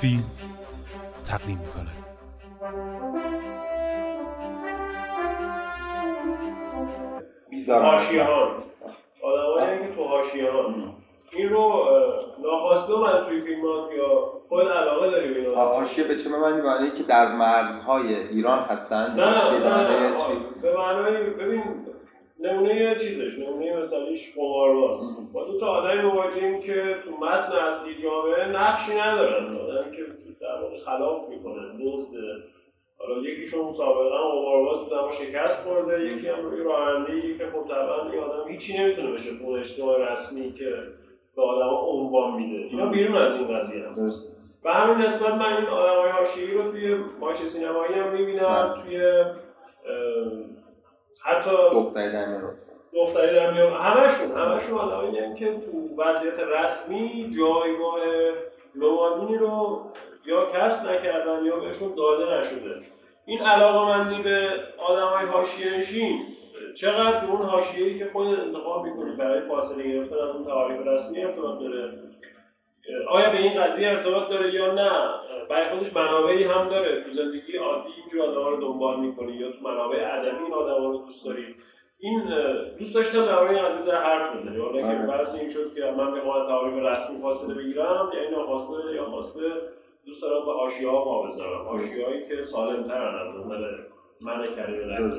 [0.00, 0.24] فیلم
[1.24, 1.90] تقدیم می‌کنه.
[7.68, 8.48] حاشیه ها
[9.22, 10.74] آدمایی که تو حاشیه ها
[11.32, 11.84] این رو
[12.42, 16.90] ناخواسته من توی فیلم ها یا خود علاقه داری به حاشیه به چه معنی؟ معنی
[16.90, 20.16] که در مرزهای ایران هستن؟ نه نه نه, نه,
[20.62, 21.62] به معنی ببین
[22.42, 25.00] نمونه چیزش نمونه مثالیش قمارباز
[25.32, 29.56] با دو تا آدمی مواجهیم که تو متن اصلی جامعه نقشی ندارن.
[29.56, 30.02] آدم که
[30.40, 32.10] در واقع خلاف می‌کنه دزد
[32.98, 36.06] حالا یکیشون سابقا قمارباز بود اما شکست خورده.
[36.06, 40.52] یکی هم روی رانندگی که خب طبعا این آدم هیچی نمی‌تونه بشه تو اجتماع رسمی
[40.52, 40.74] که
[41.36, 42.64] به آدم عنوان میده.
[42.70, 43.94] اینا بیرون از این قضیه هم.
[43.94, 48.74] درست به همین نسبت من این آدم های حاشیه‌ای رو توی ماش سینمایی هم می‌بینم
[48.82, 49.24] توی
[51.22, 52.54] حتی دختری در میاد.
[52.94, 53.72] دختری در میاد.
[53.72, 57.98] همشون همشون آدمایی که تو وضعیت رسمی جایگاه
[58.74, 59.82] نمادینی رو
[60.26, 62.80] یا کسب نکردن یا بهشون داده نشده.
[63.26, 66.20] این علاقه به آدم های حاشیه نشین
[66.74, 71.60] چقدر اون حاشیه‌ای که خود انتخاب می‌کنید برای فاصله گرفتن از اون تعاریف رسمی ارتباط
[71.60, 72.09] داره؟
[73.08, 74.90] آیا به این قضیه ارتباط داره یا نه؟
[75.50, 77.04] برای خودش منابعی هم داره.
[77.04, 80.98] تو زندگی عادی اینجور آدم رو دنبال می‌کنی یا تو منابع ادبی این آدم رو
[80.98, 81.54] دوست داری؟
[81.98, 82.22] این
[82.78, 85.06] دوست داشتم در این قضیه حرف بزنی حالا که آره.
[85.06, 89.40] بحث این شد که من می‌خوام تعاریف رسمی فاصله بگیرم یعنی ناخواسته یا خواسته
[90.06, 91.88] دوست دارم به حاشیه ها ما بذارم هایی
[92.28, 93.60] که از نظر
[94.20, 95.10] من کلمه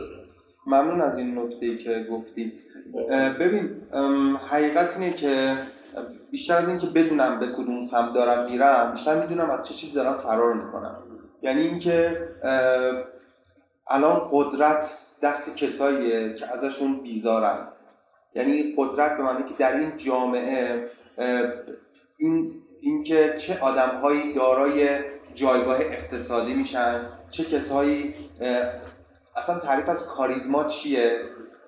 [0.68, 2.54] ممنون از این نکته ای که گفتی.
[3.40, 3.82] ببین
[4.50, 5.58] حقیقت اینه که
[6.32, 10.16] بیشتر از اینکه بدونم به کدوم سمت دارم میرم بیشتر می‌دونم از چه چیزی دارم
[10.16, 11.04] فرار می‌کنم.
[11.42, 12.30] یعنی اینکه
[13.88, 17.68] الان قدرت دست کساییه که ازشون بیزارن.
[18.36, 20.88] یعنی قدرت به معنی که در این جامعه
[22.18, 25.00] این اینکه چه آدمهایی دارای
[25.34, 28.16] جایگاه اقتصادی میشن چه کسایی
[29.36, 31.22] اصلا تعریف از کاریزما چیه؟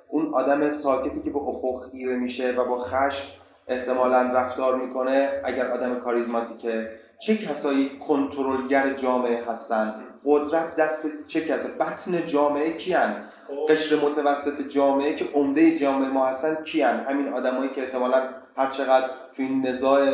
[0.09, 3.27] اون آدم ساکتی که به افق خیره میشه و با خشم
[3.67, 6.89] احتمالا رفتار می‌کنه اگر آدم کاریزماتیکه.
[7.19, 13.15] چه کسایی کنترلگر جامعه هستن؟ قدرت دست چه کسایی بطن جامعه کیان؟
[13.47, 13.73] خب.
[13.73, 18.21] قشر متوسط جامعه که عمده جامعه ما هستن کیان؟ همین آدمایی که احتمالا
[18.57, 20.05] هر چقدر تو این نزاع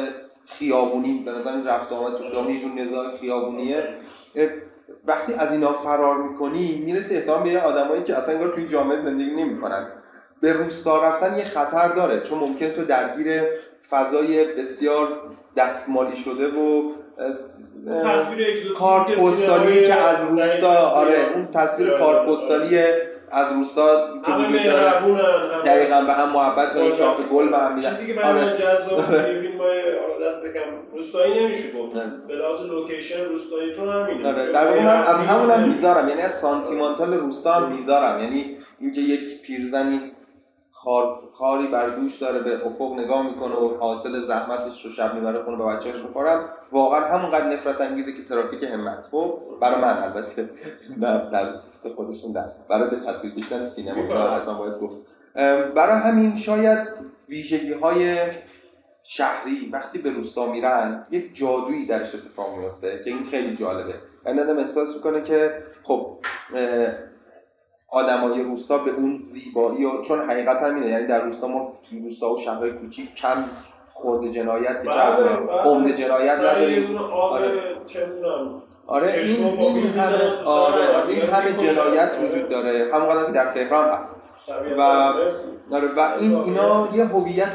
[0.47, 3.83] خیابونی به نظر این رفت آمد تو خیابونی یه جور نزاع خیابونیه.
[5.05, 9.31] وقتی از اینا فرار می‌کنی می‌رسه احتمال به آدمایی که اصلا انگار توی جامعه زندگی
[9.31, 9.87] نمی‌کنن.
[10.41, 13.41] به روستا رفتن یه خطر داره چون ممکن تو درگیر
[13.89, 15.07] فضای بسیار
[15.57, 16.91] دستمالی شده و
[18.78, 22.79] کارت پستالی که از روستا آره اون تصویر آره، کارت پستالی
[23.31, 25.63] از روستا که وجود داره.
[25.66, 27.89] دقیقا به هم محبت کنن شاخ گل به هم میدن.
[27.89, 28.57] چیزی که برای آره.
[28.57, 29.41] جذاب آره.
[29.41, 29.81] فیلم های
[30.28, 30.59] دست بکم
[30.94, 31.94] روستایی نمیشه گفت.
[32.28, 34.28] به لحاظ لوکیشن روستایی تو همینه.
[34.28, 34.51] آره.
[34.51, 39.41] در واقع من از همونم بیزارم یعنی از سانتیمانتال روستا هم بیزارم یعنی اینکه یک
[39.41, 40.09] پیرزنی
[40.84, 45.44] خار خاری بر دوش داره به افق نگاه می‌کنه و حاصل زحمتش رو شب می‌بره
[45.44, 49.07] خونه به بچه‌اش می‌خورم واقعا همونقدر نفرت انگیزه که ترافیک همت.
[49.12, 50.50] خب؟ برای من البته.
[51.01, 52.45] نه در سیست خودشون نه.
[52.69, 54.29] برای به تصویر کشیدن سینما.
[54.38, 54.97] حتما باید گفت.
[55.75, 56.88] برای همین شاید
[57.29, 58.17] ویژگی های
[59.03, 63.94] شهری وقتی به روستا میرن یک جادویی درش اتفاق میفته که این خیلی جالبه.
[64.25, 66.17] آدم احساس می‌کنه که خب
[67.91, 71.73] آدمای روستا به اون زیبایی و چون حقیقت همینه یعنی در روستا ما
[72.03, 73.45] روستا و شهرهای کوچیک کم
[73.94, 75.61] خورده جنایت که چرا بله، بله.
[75.61, 76.97] عمده جنایت نداریم.
[76.97, 77.61] آره.
[78.88, 82.91] آره این این همه آره, آره این همه جنایت وجود داره.
[82.94, 84.22] همون که در تهران هست.
[84.78, 84.81] و
[85.72, 87.53] آره و این اینا یه هویت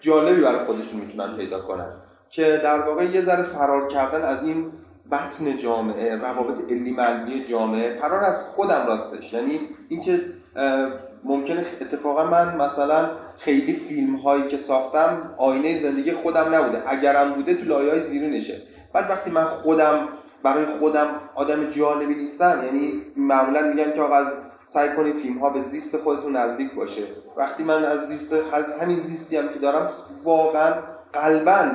[0.00, 1.92] جالبی برای خودشون می‌تونن پیدا کنن
[2.30, 4.72] که در واقع یه ذره فرار کردن از این
[5.12, 9.32] بطن جامعه روابط علی معنی جامعه فرار از خودم راستش.
[9.32, 10.20] یعنی اینکه
[11.24, 16.82] ممکنه اتفاقا من مثلا خیلی فیلم هایی که ساختم آینه زندگی خودم نبوده.
[16.86, 20.08] اگرم بوده تو لایه های زیرینشه بعد وقتی من خودم
[20.42, 25.50] برای خودم آدم جالبی نیستم یعنی معمولا میگن که آقا از سعی کنید فیلم ها
[25.50, 27.02] به زیست خودتون نزدیک باشه.
[27.36, 28.34] وقتی من از زیست
[28.82, 29.88] همین زیستی هم که دارم
[30.24, 30.74] واقعا
[31.12, 31.70] قلبا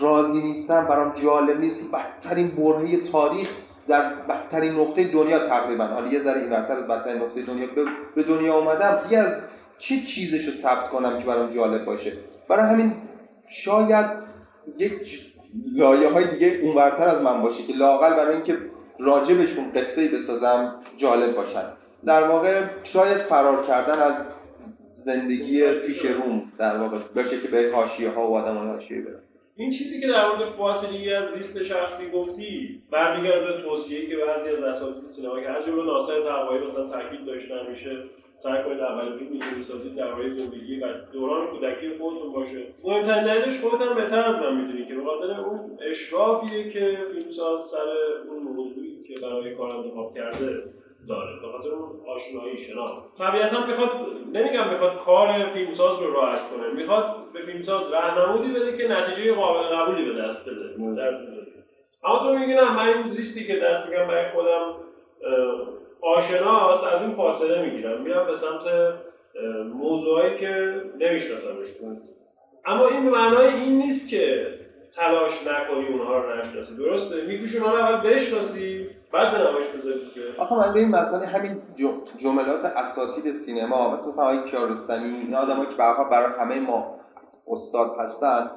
[0.00, 1.80] راضی نیستم برام جالب نیست.
[1.80, 3.48] تو بدترین برهه تاریخ
[3.88, 5.84] در بدترین نقطه دنیا تقریبا.
[5.84, 7.66] حالا یه ذره اینورتر از بدترین نقطه دنیا
[8.14, 9.00] به دنیا اومدم.
[9.02, 9.42] دیگه از
[9.78, 12.12] چه چیزش رو ثبت کنم که برام جالب باشه؟
[12.48, 12.92] برای همین
[13.48, 14.06] شاید
[14.78, 15.32] یک
[15.72, 18.58] لایه های دیگه اونورتر از من باشه که لاقل برای اینکه
[18.98, 21.64] راجبشون قصه بسازم جالب باشن.
[22.04, 24.14] در واقع شاید فرار کردن از
[24.94, 29.22] زندگی پیش روم در واقع باشه که به حاشیه ها و آدم های حاشیه برن
[29.60, 34.48] این چیزی که در مورد فاصله از زیست شخصی گفتی برمیگرده به توصیه‌ای که بعضی
[34.48, 38.02] از اساتید سینما که از جمله ناصر تقوایی مثلا تاکید داشتن میشه
[38.36, 42.62] سعی کنید اول فیلمی که می‌سازید درباره زندگی و دوران کودکی خودتون باشه.
[42.84, 45.58] مهمترین دلیلش خودت هم بهتر از من می‌دونی که به خاطر اون
[45.90, 47.88] اشرافیه که فیلمساز سر
[48.30, 50.62] اون موضوعی که برای کار انتخاب کرده
[51.08, 51.40] داره.
[51.40, 53.90] به خاطر اون آشنایی شناخت طبیعتا می‌خواد
[54.32, 56.72] نمیگم می‌خواد کار فیلمساز رو راحت کنه.
[56.72, 60.74] می‌خواد به فیلمساز راهنمودی بده که نتیجه قابل قبولی به دست بده.
[62.04, 64.74] اما تو میگی نه من این زیستی که دست میگم برای خودم
[66.00, 68.02] آشناست از این فاصله می‌گیرم.
[68.02, 68.94] میرم به سمت
[69.74, 71.66] موضوعایی که نمیشناسمش.
[72.66, 74.46] اما این به معنای این نیست که
[74.96, 76.76] تلاش نکنی اونها رو نشناسی.
[76.76, 80.22] درسته؟ میگوش اونها رو اول بشناسی بعد به نمایش بذاری دیگه.
[80.38, 81.62] آخه من به این مسئله همین
[82.18, 86.94] جملات اساتید سینما مثل مثلا آقای کیارستمی این آدمایی که حال برای همه ما
[87.50, 88.50] استاد هستن.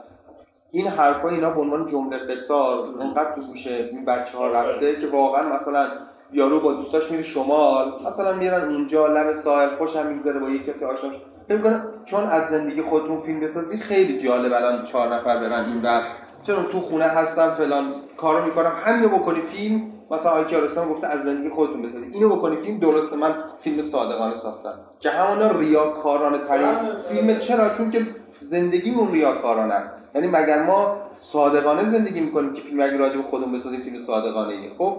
[0.72, 5.08] این حرفا اینا به عنوان جمله قصار انقدر تو گوش این بچه ها رفته که
[5.08, 5.88] واقعا مثلا
[6.34, 10.86] یارو با دوستاش میره شمال مثلا میرن اونجا لب ساحل خوشم میگذره با یک کسی
[10.86, 11.22] آشنا میشه.
[11.48, 16.02] فکر چون از زندگی خودتون فیلم بسازی خیلی جالب الان چهار نفر برن این بر
[16.44, 19.42] چون تو خونه هستم فلان کارو می‌کنم همینو بکنی.
[19.42, 19.82] فیلم
[20.12, 23.16] مثلا آقای کیارستمی گفته از زندگی خودتون بسازی اینو بکنی فیلم درسته.
[23.16, 24.74] من فیلم صادقانه ساختم.
[25.00, 26.98] که همونا ریاکارانه ترین.
[27.10, 28.08] فیلم چرا؟ چون که
[28.40, 29.92] زندگیمون ریاکارانه است.
[30.16, 34.54] یعنی مگر ما صادقانه زندگی می‌کنیم که فیلم اگه راجع به خودمون بسازیم فیلم صادقانه
[34.54, 34.98] ای خب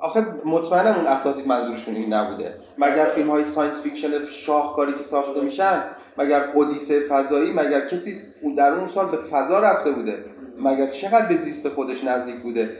[0.00, 2.54] آخه مطمئنم اون اساتید منظورشون این نبوده.
[2.78, 5.82] مگر فیلم های science fiction شاهکاری که ساخته میشن
[6.18, 10.24] مگر اودیسه فضایی مگر کسی اون در اون سال به فضا رفته بوده.
[10.58, 12.70] مگر چقدر به زیست خودش نزدیک بوده؟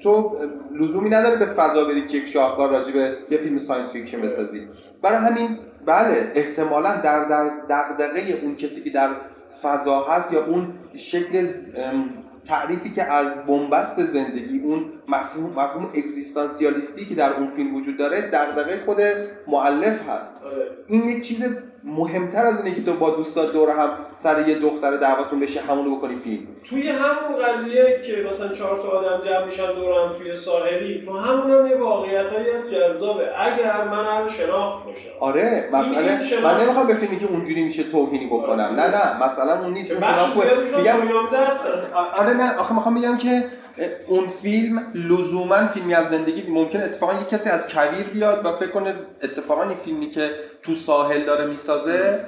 [0.00, 0.36] تو
[0.74, 4.62] لزومی نداره به فضا بری که یک شاهکار راجع به یه فیلم science fiction بسازی.
[5.02, 9.10] برای همین بله احتمالا در در دغدغه اون کسی که در
[9.62, 11.46] فضا هست یا اون شکل
[12.46, 18.20] تعریفی که از بنبست زندگی اون مفهوم مفهوم اگزیستانسیالیستی که در اون فیلم وجود داره
[18.20, 18.96] دغدغه خود
[19.46, 20.42] مؤلف هست.
[20.44, 20.70] آره.
[20.86, 21.44] این یک چیز
[21.86, 25.96] مهمتر از اینه که تو با دوستات دور هم سر یه دختر دعوتون بشه همونو
[25.96, 26.46] بکنی فیلم.
[26.64, 31.50] توی همون قضیه که مثلا چهار تا آدم جمع میشن دورم توی ساحلی تو همون
[31.50, 33.28] هم یه واقعیتایی از جذابه.
[33.40, 35.10] اگر من هم شناخت باشم.
[35.20, 38.60] آره مسئله من نمی‌خوام به فیلمی که اونجوری میشه توهینی بکنم.
[38.60, 40.94] نه نه مثلا اون نیست میگم
[42.16, 43.44] آره نه آخه می‌خوام بگم که
[44.06, 48.70] اون فیلم لزوما فیلمی از زندگی ممکن اتفاقا یک کسی از کویر بیاد و فکر
[48.70, 50.30] کنه اتفاقا این فیلمی که
[50.62, 52.24] تو ساحل داره می‌سازه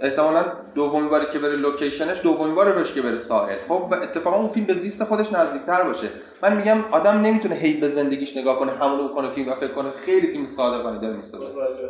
[0.00, 0.44] احتمالا
[0.74, 3.56] دومین باری که بره لوکیشنش دومین بار بهش که بره ساحل.
[3.68, 6.08] خب و اتفاقا اون فیلم به زیست خودش نزدیکتر باشه.
[6.42, 9.90] من میگم آدم نمی‌تونه هی به زندگیش نگاه کنه همونو بکنه فیلم و فکر کنه
[9.90, 11.46] خیلی فیلم صادقانه داره می‌سازه.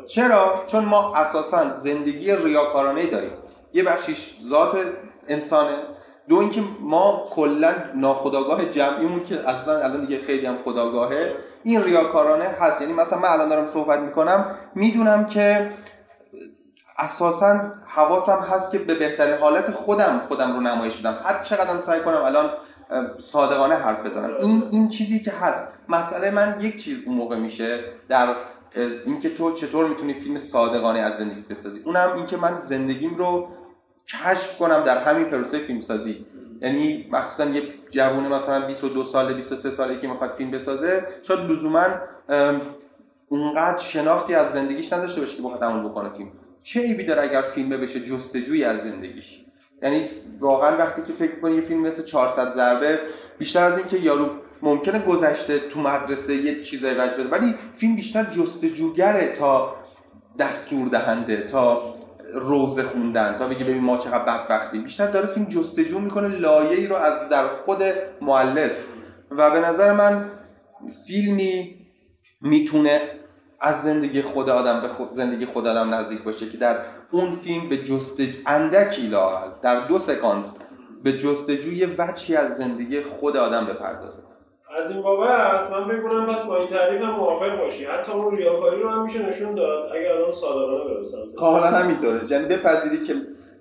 [0.06, 3.30] چرا؟ چون ما اساسا زندگی ریاکارانه داریم.
[3.72, 4.78] یه بخشیش ذات
[5.28, 5.76] انسانه.
[6.28, 12.44] دو اینکه ما کلا ناخداگاه جمعیمون که اصلا الان دیگه خیلی هم خداگاهه این ریاکارانه
[12.44, 12.80] هست.
[12.80, 15.70] یعنی مثلا من الان دارم صحبت می‌کنم می‌دونم که
[16.98, 21.18] اساسا حواسم هست که به بهترین حالت خودم خودم رو نمایش بدم.
[21.24, 22.50] هر چقدرم سعی کنم الان
[23.18, 24.30] صادقانه حرف بزنم.
[24.40, 25.72] این این چیزی که هست.
[25.88, 28.34] مسئله من یک چیز اون موقع میشه در
[29.06, 31.80] اینکه تو چطور می‌تونی فیلم صادقانه از زندگی بسازی.
[31.84, 33.48] اونم اینکه من زندگیم رو
[34.08, 36.26] کشف کنم در همین پروسه فیلمسازی.
[36.60, 41.86] یعنی مخصوصا یه جوون مثلا 22 ساله 23 ساله که می‌خواد فیلم بسازه شاید لزوما
[43.28, 46.28] اونقدر شناختی از زندگیش نداشته باشه که بخواد عمل بکنه فیلم.
[46.62, 49.40] چه عیبی داره اگر فیلم بشه جستجوی از زندگیش؟
[49.82, 50.08] یعنی
[50.40, 53.00] واقعا وقتی که فکر کنی یه فیلم مثل 400 ضربه
[53.38, 54.30] بیشتر از این که یارو
[54.62, 59.76] ممکنه گذشته تو مدرسه یه چیزایی وجه بده ولی فیلم بیشتر جستجوگره تا
[60.38, 61.94] دستور دهنده تا
[62.34, 64.82] روزه خوندن تا بگه ببین ما چقدر بدبختیم.
[64.82, 67.82] بیشتر داره فیلم جستجو می‌کنه لایه‌ای رو از در خود
[68.20, 68.86] مؤلف.
[69.30, 70.30] و به نظر من
[71.06, 71.76] فیلمی
[72.40, 73.00] می‌تونه
[73.60, 76.78] از زندگی خود آدم به خود زندگی خود آدم نزدیک باشه که در
[77.10, 80.56] اون فیلم به جستجو اندکی لااقل در دو سکانس
[81.02, 84.22] به جستجوی وجهی از زندگی خود آدم بپردازه.
[84.78, 87.84] از این بابت من فکر کنم بس با این تعریف هم موافق باشی.
[87.84, 89.92] حتی اون ریاکاری رو هم میشه نشون داد.
[89.96, 92.20] اگر آدم صادقانه سمت کاملا همینطوره.
[92.30, 93.14] یعنی بپذیری که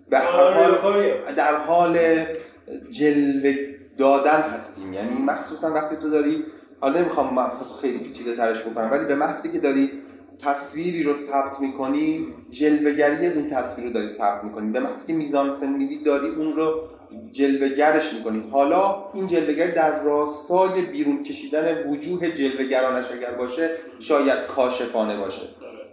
[0.09, 1.11] به هر آره، حال.
[1.37, 1.97] در حال
[2.91, 3.55] جلوه
[3.97, 4.93] دادن هستیم.
[4.93, 6.43] یعنی مخصوصا وقتی تو داری
[6.81, 9.91] حالا نمی‌خوام مبحث خیلی پیچیده ترش بکنم ولی به محضی که داری
[10.39, 14.71] تصویری رو ثبت می‌کنی جلوهگری اون تصویر رو داری ثبت می‌کنی.
[14.71, 16.81] به محضی که میزان سن میدی داری اون رو
[17.31, 23.69] جلوهگرش می‌کنی حالا این جلوهگری در راستای بیرون کشیدن وجوه جلوهگرانش اگر باشه
[23.99, 25.43] شاید کاشفانه باشه.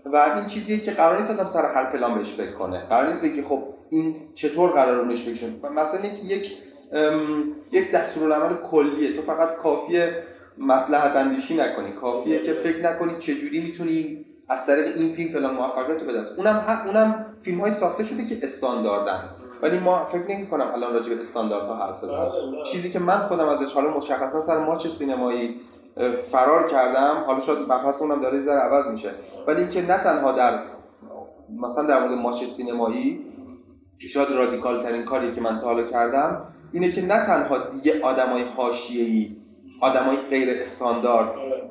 [0.04, 2.86] و این چیزیه که قرار نیست آدم سر هر پلان بهش فکر کنه.
[2.86, 5.46] قرار نیست بگی خب این چطور قرار اونش بکشه.
[5.76, 6.52] مثلا یک
[6.92, 9.16] ام، یک دستورالعمل کلیه.
[9.16, 10.22] تو فقط کافیه
[10.58, 11.92] مصلحت اندیشی نکنی.
[11.92, 16.64] کافیه که فکر نکنی چجوری می‌تونی از طریق این فیلم فلان موفقیت رو بدست اونم
[16.86, 19.28] اونم فیلم های ساخته شده که استانداردن.
[19.62, 22.62] ولی ما فکر نمی کنم الان راجع به استانداردها حرف بزنم بله، نه.
[22.62, 25.60] چیزی که من خودم ازش حالا مشخصا سر ماچ سینمایی
[26.24, 29.10] فرار کردم حالا شاید مبحث اونم داره ذره عوض میشه
[29.46, 30.58] ولی اینکه نه تنها در
[31.56, 33.26] مثلا در مورد ماچ سینمایی
[34.00, 38.02] که شاید رادیکال ترین کاری که من تا حالا کردم اینه که نه تنها دیگه
[38.02, 39.36] آدمای حاشیه‌ای
[39.80, 41.62] آدمای غیر استاندارد آره.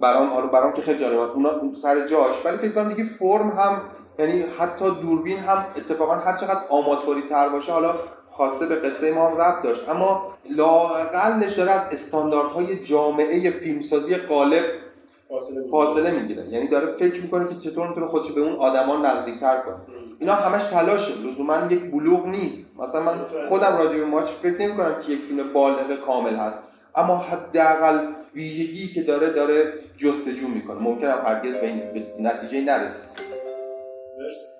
[0.00, 1.16] برام حالا برام که خیلی جالبه.
[1.16, 1.50] اونا
[1.82, 3.80] سر جاش ولی فکر کنم دیگه فرم هم
[4.18, 7.94] یعنی حتی دوربین هم اتفاقا هر چقدر آماتوری تر باشه حالا
[8.30, 9.88] خواسته به قصه ما هم ربط داشت.
[9.88, 14.64] اما لاقلش داره از استانداردهای جامعه فیلمسازی غالب
[15.28, 15.70] فاصله.
[15.70, 16.44] فاصله می‌گیره.
[16.44, 19.76] یعنی داره فکر می‌کنه که چطور می‌تونه خودش به اون آدما نزدیکتر کنه.
[20.18, 21.12] اینا همش تلاشه.
[21.14, 22.80] لزوما یک بلوغ نیست.
[22.80, 23.14] مثلا من
[23.48, 26.58] خودم راجع به ماچ فکر نمی کنم که یک فیلم بالغ کامل هست.
[26.96, 27.98] اما حداقل
[28.36, 30.80] ویژگی که داره داره جستجو می‌کنه.
[30.80, 31.82] ممکنه هرگز به این
[32.20, 33.08] نتیجه نرسه.
[34.18, 34.55] مرسی.